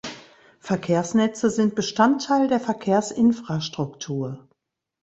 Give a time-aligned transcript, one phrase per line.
[0.57, 4.47] Verkehrsnetze sind Bestandteil der Verkehrsinfrastruktur.